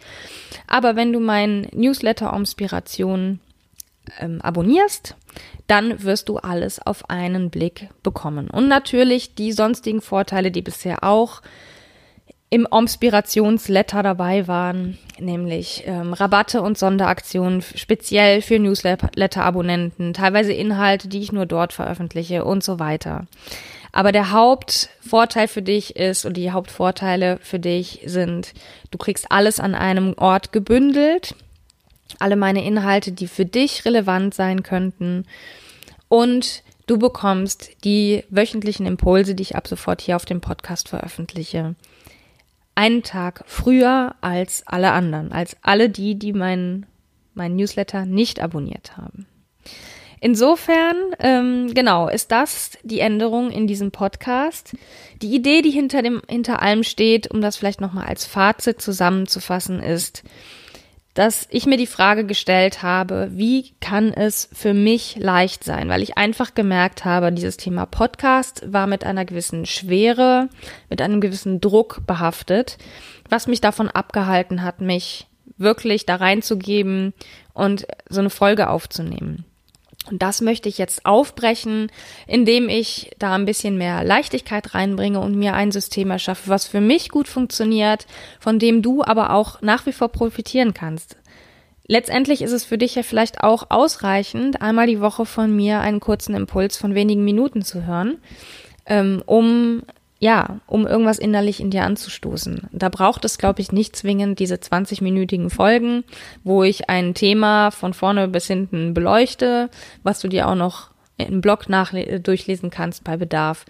Aber 0.66 0.96
wenn 0.96 1.12
du 1.12 1.20
meinen 1.20 1.68
Newsletter 1.72 2.32
Inspiration 2.34 3.40
ähm, 4.18 4.40
abonnierst, 4.40 5.14
dann 5.66 6.02
wirst 6.02 6.30
du 6.30 6.38
alles 6.38 6.80
auf 6.80 7.10
einen 7.10 7.50
Blick 7.50 7.90
bekommen. 8.02 8.48
Und 8.48 8.68
natürlich 8.68 9.34
die 9.34 9.52
sonstigen 9.52 10.00
Vorteile, 10.00 10.50
die 10.50 10.62
bisher 10.62 11.04
auch 11.04 11.42
im 12.52 12.68
Omspirationsletter 12.70 14.02
dabei 14.02 14.46
waren, 14.46 14.98
nämlich 15.18 15.84
ähm, 15.86 16.12
Rabatte 16.12 16.60
und 16.60 16.76
Sonderaktionen 16.76 17.62
speziell 17.62 18.42
für 18.42 18.58
Newsletter-Abonnenten, 18.58 20.12
teilweise 20.12 20.52
Inhalte, 20.52 21.08
die 21.08 21.22
ich 21.22 21.32
nur 21.32 21.46
dort 21.46 21.72
veröffentliche 21.72 22.44
und 22.44 22.62
so 22.62 22.78
weiter. 22.78 23.26
Aber 23.90 24.12
der 24.12 24.32
Hauptvorteil 24.32 25.48
für 25.48 25.62
dich 25.62 25.96
ist 25.96 26.26
und 26.26 26.36
die 26.36 26.50
Hauptvorteile 26.50 27.38
für 27.40 27.58
dich 27.58 28.02
sind, 28.04 28.52
du 28.90 28.98
kriegst 28.98 29.32
alles 29.32 29.58
an 29.58 29.74
einem 29.74 30.12
Ort 30.18 30.52
gebündelt, 30.52 31.34
alle 32.18 32.36
meine 32.36 32.62
Inhalte, 32.66 33.12
die 33.12 33.28
für 33.28 33.46
dich 33.46 33.86
relevant 33.86 34.34
sein 34.34 34.62
könnten 34.62 35.24
und 36.08 36.62
du 36.86 36.98
bekommst 36.98 37.70
die 37.84 38.24
wöchentlichen 38.28 38.84
Impulse, 38.84 39.34
die 39.34 39.42
ich 39.42 39.56
ab 39.56 39.66
sofort 39.66 40.02
hier 40.02 40.16
auf 40.16 40.26
dem 40.26 40.42
Podcast 40.42 40.90
veröffentliche 40.90 41.76
einen 42.82 43.04
Tag 43.04 43.44
früher 43.46 44.16
als 44.22 44.64
alle 44.66 44.90
anderen, 44.90 45.30
als 45.30 45.56
alle 45.62 45.88
die, 45.88 46.18
die 46.18 46.32
meinen 46.32 46.86
mein 47.32 47.54
Newsletter 47.54 48.06
nicht 48.06 48.40
abonniert 48.40 48.96
haben. 48.96 49.28
Insofern, 50.20 50.96
ähm, 51.20 51.72
genau, 51.74 52.08
ist 52.08 52.32
das 52.32 52.72
die 52.82 52.98
Änderung 52.98 53.52
in 53.52 53.68
diesem 53.68 53.92
Podcast. 53.92 54.76
Die 55.22 55.32
Idee, 55.32 55.62
die 55.62 55.70
hinter 55.70 56.02
dem, 56.02 56.22
hinter 56.28 56.60
allem 56.60 56.82
steht, 56.82 57.30
um 57.30 57.40
das 57.40 57.56
vielleicht 57.56 57.80
nochmal 57.80 58.06
als 58.06 58.26
Fazit 58.26 58.82
zusammenzufassen, 58.82 59.80
ist, 59.80 60.24
dass 61.14 61.46
ich 61.50 61.66
mir 61.66 61.76
die 61.76 61.86
Frage 61.86 62.24
gestellt 62.24 62.82
habe, 62.82 63.28
wie 63.32 63.74
kann 63.80 64.12
es 64.12 64.48
für 64.52 64.72
mich 64.72 65.16
leicht 65.16 65.62
sein, 65.62 65.88
weil 65.88 66.02
ich 66.02 66.16
einfach 66.16 66.54
gemerkt 66.54 67.04
habe, 67.04 67.32
dieses 67.32 67.58
Thema 67.58 67.84
Podcast 67.84 68.72
war 68.72 68.86
mit 68.86 69.04
einer 69.04 69.24
gewissen 69.24 69.66
Schwere, 69.66 70.48
mit 70.88 71.02
einem 71.02 71.20
gewissen 71.20 71.60
Druck 71.60 72.06
behaftet, 72.06 72.78
was 73.28 73.46
mich 73.46 73.60
davon 73.60 73.88
abgehalten 73.88 74.62
hat, 74.62 74.80
mich 74.80 75.26
wirklich 75.58 76.06
da 76.06 76.16
reinzugeben 76.16 77.12
und 77.52 77.86
so 78.08 78.20
eine 78.20 78.30
Folge 78.30 78.70
aufzunehmen. 78.70 79.44
Und 80.10 80.20
das 80.22 80.40
möchte 80.40 80.68
ich 80.68 80.78
jetzt 80.78 81.06
aufbrechen, 81.06 81.90
indem 82.26 82.68
ich 82.68 83.12
da 83.18 83.34
ein 83.34 83.44
bisschen 83.44 83.78
mehr 83.78 84.02
Leichtigkeit 84.02 84.74
reinbringe 84.74 85.20
und 85.20 85.36
mir 85.36 85.54
ein 85.54 85.70
System 85.70 86.10
erschaffe, 86.10 86.48
was 86.48 86.66
für 86.66 86.80
mich 86.80 87.08
gut 87.08 87.28
funktioniert, 87.28 88.06
von 88.40 88.58
dem 88.58 88.82
du 88.82 89.04
aber 89.04 89.32
auch 89.32 89.62
nach 89.62 89.86
wie 89.86 89.92
vor 89.92 90.08
profitieren 90.08 90.74
kannst. 90.74 91.16
Letztendlich 91.86 92.42
ist 92.42 92.52
es 92.52 92.64
für 92.64 92.78
dich 92.78 92.94
ja 92.94 93.02
vielleicht 93.02 93.42
auch 93.42 93.66
ausreichend, 93.70 94.62
einmal 94.62 94.86
die 94.86 95.00
Woche 95.00 95.26
von 95.26 95.54
mir 95.54 95.80
einen 95.80 96.00
kurzen 96.00 96.34
Impuls 96.34 96.76
von 96.76 96.94
wenigen 96.94 97.24
Minuten 97.24 97.62
zu 97.62 97.86
hören, 97.86 98.18
ähm, 98.86 99.22
um 99.26 99.82
ja, 100.22 100.60
um 100.68 100.86
irgendwas 100.86 101.18
innerlich 101.18 101.58
in 101.58 101.70
dir 101.70 101.82
anzustoßen. 101.82 102.68
Da 102.70 102.90
braucht 102.90 103.24
es, 103.24 103.38
glaube 103.38 103.60
ich, 103.60 103.72
nicht 103.72 103.96
zwingend 103.96 104.38
diese 104.38 104.54
20-minütigen 104.54 105.50
Folgen, 105.50 106.04
wo 106.44 106.62
ich 106.62 106.88
ein 106.88 107.14
Thema 107.14 107.72
von 107.72 107.92
vorne 107.92 108.28
bis 108.28 108.46
hinten 108.46 108.94
beleuchte, 108.94 109.68
was 110.04 110.20
du 110.20 110.28
dir 110.28 110.46
auch 110.46 110.54
noch 110.54 110.90
im 111.16 111.40
Blog 111.40 111.68
nach 111.68 111.92
durchlesen 112.22 112.70
kannst 112.70 113.02
bei 113.02 113.16
Bedarf. 113.16 113.64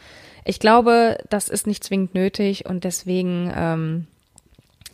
Ich 0.44 0.60
glaube, 0.60 1.16
das 1.30 1.48
ist 1.48 1.66
nicht 1.66 1.84
zwingend 1.84 2.14
nötig 2.14 2.66
und 2.66 2.84
deswegen 2.84 3.50
ähm, 3.56 4.06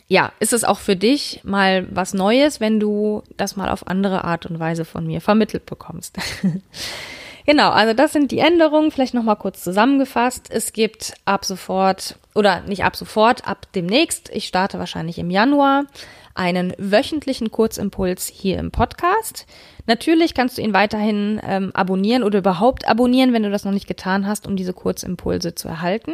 ja, 0.07 0.31
ist 0.39 0.53
es 0.53 0.63
auch 0.63 0.79
für 0.79 0.95
dich 0.95 1.41
mal 1.43 1.89
was 1.91 2.15
Neues, 2.15 2.61
wenn 2.61 2.79
du 2.79 3.25
das 3.37 3.57
mal 3.57 3.69
auf 3.69 3.89
andere 3.89 4.23
Art 4.23 4.47
und 4.47 4.61
Weise 4.61 4.85
von 4.85 5.09
mir 5.09 5.21
vermittelt 5.21 5.67
bekommst. 5.67 6.19
Genau, 7.49 7.71
also 7.71 7.95
das 7.95 8.13
sind 8.13 8.31
die 8.31 8.41
Änderungen. 8.41 8.91
Vielleicht 8.91 9.15
nochmal 9.15 9.37
kurz 9.37 9.65
zusammengefasst. 9.65 10.49
Es 10.51 10.75
gibt 10.75 11.15
ab 11.25 11.47
sofort, 11.47 12.19
oder 12.35 12.61
nicht 12.61 12.85
ab 12.85 12.95
sofort, 12.95 13.49
ab 13.49 13.67
demnächst, 13.75 14.29
ich 14.35 14.47
starte 14.47 14.79
wahrscheinlich 14.79 15.19
im 15.19 15.31
Januar, 15.31 15.87
einen 16.35 16.75
wöchentlichen 16.77 17.51
Kurzimpuls 17.51 18.27
hier 18.27 18.59
im 18.59 18.71
Podcast. 18.71 19.47
Natürlich 19.87 20.35
kannst 20.35 20.59
du 20.59 20.63
ihn 20.63 20.75
weiterhin 20.75 21.41
ähm, 21.43 21.71
abonnieren 21.73 22.23
oder 22.23 22.41
überhaupt 22.41 22.87
abonnieren, 22.87 23.33
wenn 23.33 23.45
du 23.45 23.51
das 23.51 23.65
noch 23.65 23.73
nicht 23.73 23.89
getan 23.89 24.27
hast, 24.27 24.47
um 24.47 24.55
diese 24.55 24.75
Kurzimpulse 24.75 25.55
zu 25.55 25.69
erhalten. 25.69 26.13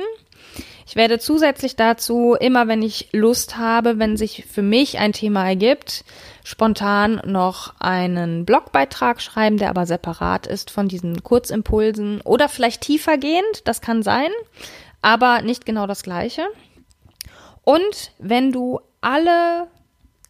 Ich 0.86 0.96
werde 0.96 1.18
zusätzlich 1.18 1.76
dazu, 1.76 2.36
immer 2.38 2.68
wenn 2.68 2.82
ich 2.82 3.08
Lust 3.12 3.56
habe, 3.56 3.98
wenn 3.98 4.16
sich 4.16 4.46
für 4.50 4.62
mich 4.62 4.98
ein 4.98 5.12
Thema 5.12 5.48
ergibt, 5.48 6.04
spontan 6.44 7.22
noch 7.24 7.74
einen 7.80 8.44
Blogbeitrag 8.44 9.22
schreiben, 9.22 9.56
der 9.56 9.70
aber 9.70 9.86
separat 9.86 10.46
ist 10.46 10.70
von 10.70 10.88
diesen 10.88 11.22
Kurzimpulsen 11.22 12.20
oder 12.20 12.48
vielleicht 12.48 12.82
tiefergehend, 12.82 13.62
das 13.64 13.80
kann 13.80 14.02
sein, 14.02 14.30
aber 15.00 15.40
nicht 15.40 15.64
genau 15.64 15.86
das 15.86 16.02
gleiche. 16.02 16.46
Und 17.62 18.12
wenn 18.18 18.52
du 18.52 18.80
alle 19.00 19.68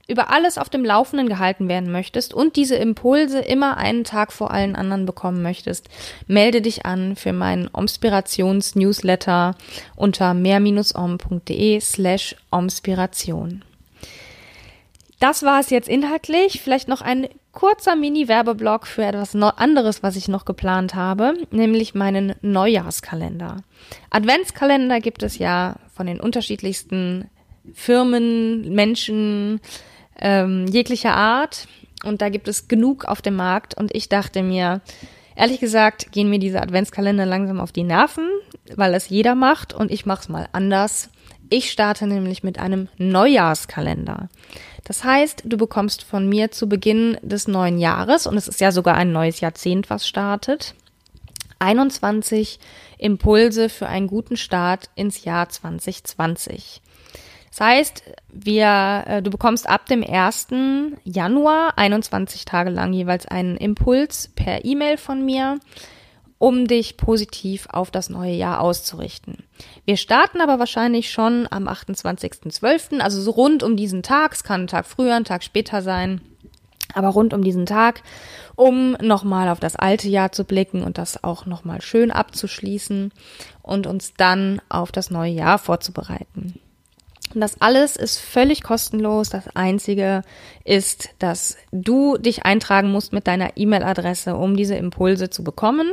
über 0.07 0.31
alles 0.31 0.59
auf 0.59 0.69
dem 0.69 0.85
Laufenden 0.85 1.29
gehalten 1.29 1.69
werden 1.69 1.91
möchtest 1.91 2.35
und 2.35 2.57
diese 2.57 2.77
Impulse 2.77 3.41
immer 3.41 3.77
einen 3.77 4.05
Tag 4.05 4.33
vor 4.33 4.51
allen 4.51 4.77
anderen 4.77 5.07
bekommen 5.07 5.43
möchtest, 5.43 5.89
melde 6.27 6.61
dich 6.61 6.85
an 6.85 7.17
für 7.17 7.33
meinen 7.33 7.69
Omspirations-Newsletter 7.73 9.55
unter 9.97 10.35
mehr-om.de 10.35 11.81
slash 11.81 12.37
omspiration. 12.51 13.65
Das 15.21 15.43
war 15.43 15.61
es 15.61 15.71
jetzt 15.71 15.89
inhaltlich. 15.89 16.61
Vielleicht 16.61 16.89
noch 16.89 17.01
ein 17.01 17.29
kurzer 17.53 17.97
Mini-Werbeblock 17.97 18.87
für 18.87 19.05
etwas 19.05 19.35
anderes, 19.35 20.03
was 20.03 20.17
ich 20.17 20.29
noch 20.29 20.45
geplant 20.45 20.95
habe, 20.95 21.35
nämlich 21.51 21.95
meinen 21.95 22.35
Neujahrskalender. 22.43 23.59
Adventskalender 24.11 25.01
gibt 25.01 25.23
es 25.23 25.39
ja 25.39 25.77
von 25.95 26.07
den 26.07 26.21
unterschiedlichsten 26.21 27.31
Firmen, 27.73 28.75
Menschen, 28.75 29.61
ähm, 30.21 30.67
jeglicher 30.67 31.15
Art. 31.15 31.69
Und 32.05 32.21
da 32.21 32.29
gibt 32.29 32.49
es 32.49 32.69
genug 32.69 33.05
auf 33.07 33.23
dem 33.23 33.37
Markt. 33.37 33.75
Und 33.75 33.95
ich 33.95 34.09
dachte 34.09 34.43
mir, 34.43 34.81
ehrlich 35.37 35.61
gesagt, 35.61 36.13
gehen 36.13 36.29
mir 36.29 36.39
diese 36.39 36.61
Adventskalender 36.63 37.27
langsam 37.27 37.61
auf 37.61 37.73
die 37.73 37.85
Nerven, 37.85 38.29
weil 38.77 38.95
es 38.95 39.09
jeder 39.09 39.35
macht 39.35 39.73
und 39.73 39.91
ich 39.91 40.07
mache 40.07 40.23
es 40.23 40.29
mal 40.29 40.49
anders. 40.53 41.11
Ich 41.51 41.71
starte 41.71 42.07
nämlich 42.07 42.43
mit 42.43 42.59
einem 42.59 42.89
Neujahrskalender. 42.99 44.29
Das 44.85 45.05
heißt, 45.05 45.43
du 45.47 45.57
bekommst 45.57 46.03
von 46.03 46.29
mir 46.29 46.51
zu 46.51 46.69
Beginn 46.69 47.19
des 47.23 47.49
neuen 47.49 47.79
Jahres, 47.79 48.27
und 48.27 48.37
es 48.37 48.49
ist 48.49 48.61
ja 48.61 48.71
sogar 48.71 48.97
ein 48.97 49.13
neues 49.13 49.41
Jahrzehnt, 49.41 49.89
was 49.89 50.07
startet, 50.07 50.75
21 51.59 52.59
Impulse 52.99 53.69
für 53.69 53.87
einen 53.87 54.07
guten 54.07 54.37
Start 54.37 54.91
ins 54.95 55.25
Jahr 55.25 55.49
2020. 55.49 56.83
Das 57.57 57.65
heißt, 57.65 58.03
wir, 58.33 59.05
äh, 59.07 59.23
du 59.23 59.31
bekommst 59.31 59.69
ab 59.69 59.87
dem 59.87 60.03
1. 60.03 60.49
Januar 61.05 61.75
21 61.79 62.45
Tage 62.45 62.71
lang 62.71 62.93
jeweils 62.93 63.27
einen 63.27 63.57
Impuls 63.57 64.33
per 64.35 64.65
E-Mail 64.65 64.97
von 64.97 65.25
mir. 65.25 65.61
um 66.39 66.67
dich 66.67 66.99
positiv 66.99 67.69
auf 67.71 67.91
das 67.91 68.11
neue 68.11 68.35
Jahr 68.35 68.61
auszurichten. 68.61 69.45
Wir 69.87 69.97
starten 69.97 70.43
aber 70.43 70.59
wahrscheinlich 70.59 71.11
schon 71.11 71.47
am 71.51 71.69
28.12., 71.69 72.99
also 72.99 73.23
so 73.23 73.31
rund 73.31 73.63
um 73.63 73.77
diesen 73.77 74.03
Tag. 74.03 74.35
Es 74.35 74.45
kann 74.45 74.63
ein 74.63 74.67
Tag 74.67 74.85
früher, 74.85 75.15
ein 75.15 75.25
Tag 75.25 75.43
später 75.43 75.81
sein, 75.81 76.21
aber 76.93 77.09
rund 77.11 77.33
um 77.33 77.43
diesen 77.43 77.65
Tag, 77.65 78.03
um 78.57 78.93
nochmal 79.01 79.49
auf 79.49 79.61
das 79.61 79.77
alte 79.77 80.09
Jahr 80.09 80.33
zu 80.33 80.45
blicken 80.45 80.83
und 80.83 80.99
das 80.99 81.23
auch 81.25 81.47
nochmal 81.47 81.81
schön 81.81 82.11
abzuschließen 82.11 83.13
und 83.63 83.87
uns 83.87 84.13
dann 84.15 84.61
auf 84.69 84.93
das 84.93 85.11
neue 85.11 85.33
Jahr 85.33 85.59
vorzubereiten. 85.59 86.61
Und 87.35 87.41
das 87.41 87.61
alles 87.61 87.97
ist 87.97 88.19
völlig 88.19 88.63
kostenlos. 88.63 89.29
Das 89.29 89.55
Einzige 89.57 90.23
ist, 90.65 91.11
dass 91.19 91.57
du 91.73 92.17
dich 92.17 92.45
eintragen 92.45 92.91
musst 92.91 93.13
mit 93.13 93.27
deiner 93.27 93.57
E-Mail-Adresse, 93.57 94.37
um 94.37 94.57
diese 94.57 94.77
Impulse 94.77 95.31
zu 95.31 95.43
bekommen. 95.43 95.89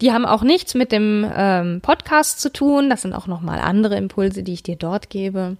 Die 0.00 0.12
haben 0.12 0.26
auch 0.26 0.42
nichts 0.42 0.74
mit 0.74 0.90
dem 0.90 1.30
ähm, 1.36 1.80
Podcast 1.80 2.40
zu 2.40 2.52
tun. 2.52 2.90
Das 2.90 3.02
sind 3.02 3.12
auch 3.12 3.26
nochmal 3.26 3.60
andere 3.60 3.96
Impulse, 3.96 4.42
die 4.42 4.54
ich 4.54 4.62
dir 4.62 4.76
dort 4.76 5.10
gebe. 5.10 5.56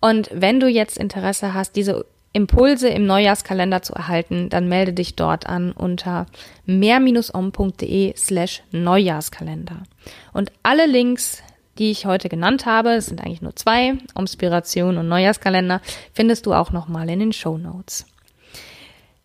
Und 0.00 0.30
wenn 0.32 0.60
du 0.60 0.68
jetzt 0.68 0.96
Interesse 0.96 1.52
hast, 1.52 1.76
diese 1.76 2.06
Impulse 2.32 2.88
im 2.88 3.06
Neujahrskalender 3.06 3.80
zu 3.82 3.94
erhalten, 3.94 4.50
dann 4.50 4.68
melde 4.68 4.92
dich 4.92 5.16
dort 5.16 5.46
an 5.46 5.72
unter 5.72 6.26
mehr-om.de 6.66 8.14
slash 8.14 8.62
Neujahrskalender. 8.72 9.82
Und 10.34 10.52
alle 10.62 10.86
Links 10.86 11.42
die 11.78 11.90
ich 11.90 12.06
heute 12.06 12.28
genannt 12.28 12.66
habe, 12.66 12.90
es 12.90 13.06
sind 13.06 13.20
eigentlich 13.20 13.42
nur 13.42 13.56
zwei, 13.56 13.98
Inspiration 14.18 14.98
und 14.98 15.08
Neujahrskalender, 15.08 15.80
findest 16.12 16.46
du 16.46 16.54
auch 16.54 16.72
nochmal 16.72 17.08
in 17.10 17.20
den 17.20 17.32
Show 17.32 17.58
Notes. 17.58 18.06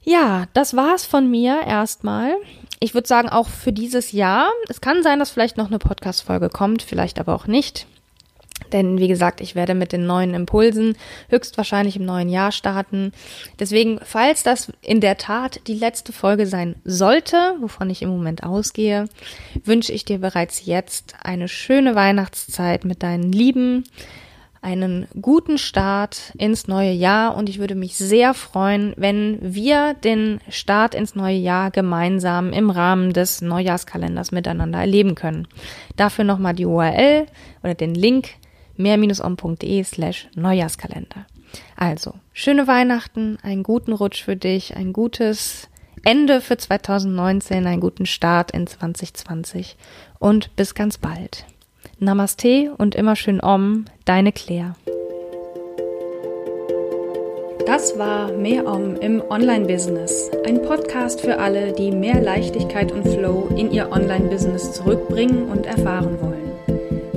Ja, 0.04 0.46
das 0.54 0.76
war's 0.76 1.06
von 1.06 1.30
mir 1.30 1.62
erstmal. 1.66 2.36
Ich 2.80 2.94
würde 2.94 3.08
sagen, 3.08 3.30
auch 3.30 3.48
für 3.48 3.72
dieses 3.72 4.12
Jahr. 4.12 4.50
Es 4.68 4.82
kann 4.82 5.04
sein, 5.04 5.20
dass 5.20 5.30
vielleicht 5.30 5.58
noch 5.58 5.68
eine 5.68 5.78
Podcast-Folge 5.78 6.50
kommt, 6.50 6.82
vielleicht 6.82 7.20
aber 7.20 7.36
auch 7.36 7.46
nicht. 7.46 7.86
Denn 8.74 8.98
wie 8.98 9.08
gesagt, 9.08 9.42
ich 9.42 9.56
werde 9.56 9.74
mit 9.74 9.92
den 9.92 10.06
neuen 10.06 10.34
Impulsen 10.34 10.96
höchstwahrscheinlich 11.30 11.96
im 11.96 12.06
neuen 12.06 12.30
Jahr 12.30 12.52
starten. 12.52 13.12
Deswegen, 13.60 14.00
falls 14.04 14.44
das 14.44 14.72
in 14.82 15.02
der 15.02 15.18
Tat 15.18 15.62
die 15.68 15.76
letzte 15.76 16.14
Folge 16.14 16.48
sein 16.48 16.76
sollte, 16.84 17.56
wovon 17.60 17.90
ich 17.90 18.02
im 18.02 18.10
Moment 18.10 18.44
ausgehe, 18.44 19.08
wünsche 19.64 19.92
ich 19.92 20.06
dir 20.06 20.20
bereits 20.20 20.66
jetzt 20.66 21.16
eine 21.22 21.48
schöne 21.48 21.96
Weihnachtszeit 21.96 22.86
mit 22.86 23.04
deinen 23.04 23.32
Lieben, 23.32 23.84
einen 24.62 25.08
guten 25.20 25.58
Start 25.58 26.34
ins 26.38 26.68
neue 26.68 26.92
Jahr 26.92 27.36
und 27.36 27.50
ich 27.50 27.58
würde 27.58 27.74
mich 27.74 27.96
sehr 27.96 28.36
freuen, 28.36 28.94
wenn 28.96 29.40
wir 29.42 29.96
den 29.96 30.40
Start 30.50 30.94
ins 30.94 31.16
neue 31.16 31.38
Jahr 31.38 31.72
gemeinsam 31.72 32.54
im 32.54 32.70
Rahmen 32.70 33.12
des 33.12 33.42
Neujahrskalenders 33.42 34.32
miteinander 34.32 34.80
erleben 34.80 35.16
können. 35.16 35.48
Dafür 35.96 36.26
nochmal 36.26 36.54
die 36.54 36.68
URL 36.68 37.26
oder 37.64 37.74
den 37.74 37.96
Link 37.96 38.30
mehr-on.de 38.78 39.84
slash 39.84 40.28
Neujahrskalender. 40.36 41.26
Also, 41.76 42.14
schöne 42.34 42.68
Weihnachten, 42.68 43.38
einen 43.44 43.64
guten 43.64 43.94
Rutsch 43.94 44.24
für 44.24 44.36
dich, 44.36 44.76
ein 44.76 44.94
gutes 44.94 45.68
Ende 46.04 46.42
für 46.42 46.58
2019, 46.58 47.68
einen 47.68 47.82
guten 47.82 48.06
Start 48.06 48.52
in 48.52 48.66
2020 48.68 49.78
und 50.20 50.56
bis 50.56 50.74
ganz 50.74 50.98
bald. 50.98 51.46
Namaste 52.00 52.74
und 52.78 52.96
immer 52.96 53.16
schön 53.16 53.44
Om, 53.44 53.86
deine 54.06 54.32
Claire. 54.32 54.76
Das 57.68 57.98
war 57.98 58.32
Mehr 58.32 58.66
Om 58.66 58.96
im 58.96 59.22
Online-Business. 59.30 60.32
Ein 60.46 60.64
Podcast 60.64 61.22
für 61.22 61.38
alle, 61.38 61.74
die 61.74 61.92
mehr 61.92 62.20
Leichtigkeit 62.20 62.92
und 62.92 63.08
Flow 63.08 63.50
in 63.56 63.72
ihr 63.72 63.92
Online-Business 63.92 64.74
zurückbringen 64.74 65.44
und 65.50 65.68
erfahren 65.68 66.20
wollen. 66.20 66.41